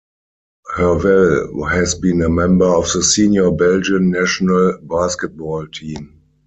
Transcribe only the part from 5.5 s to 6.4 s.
team.